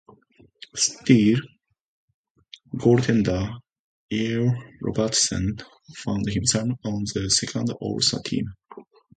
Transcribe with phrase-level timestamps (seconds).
[0.75, 1.39] Still,
[2.75, 3.59] goaltender
[4.11, 5.59] Earl Robertson
[5.95, 8.47] found himself on the second all-star team.